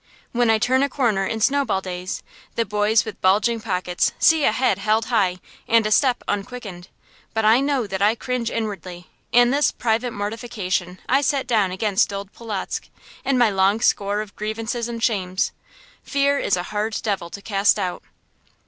[0.31, 2.23] When I turn a corner in snowball days,
[2.55, 6.87] the boys with bulging pockets see a head held high and a step unquickened,
[7.35, 12.11] but I know that I cringe inwardly; and this private mortification I set down against
[12.11, 12.89] old Polotzk,
[13.23, 15.51] in my long score of grievances and shames.
[16.01, 16.65] Fear is a
[17.03, 18.01] devil hard to cast out.